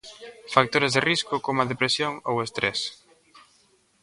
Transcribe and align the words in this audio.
Factores 0.55 0.91
de 0.93 1.01
risco 1.09 1.35
como 1.45 1.59
a 1.61 1.69
depresión 1.71 2.13
ou 2.29 2.35
o 2.39 2.41
estres. 2.45 2.79